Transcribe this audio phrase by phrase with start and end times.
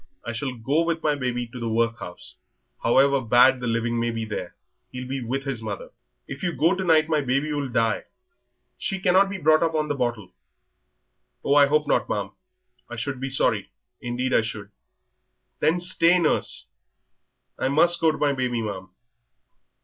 [0.25, 2.33] I shall go with my baby to the workhouse.
[2.81, 4.55] However bad the living may be there,
[4.91, 5.91] he'll be with his mother."
[6.27, 8.05] "If you go to night my baby will die.
[8.79, 10.33] She cannot be brought up on the bottle."
[11.43, 12.31] "Oh, I hope not, ma'am.
[12.89, 13.69] I should be sorry,
[14.01, 14.71] indeed I should."
[15.59, 16.65] "Then stay, nurse."
[17.59, 18.89] "I must go to my baby, ma'am."